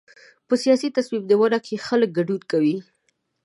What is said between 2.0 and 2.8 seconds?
ګډون کوي.